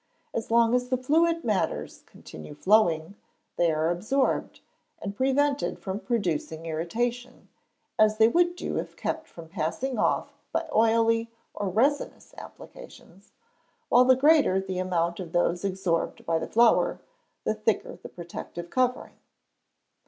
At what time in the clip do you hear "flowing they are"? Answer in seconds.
2.55-3.91